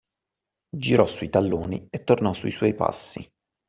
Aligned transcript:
Girò 0.77 1.05
sui 1.05 1.29
talloni 1.29 1.85
e 1.91 2.03
tornò 2.03 2.33
sui 2.33 2.49
suoi 2.49 2.73
passi. 2.73 3.31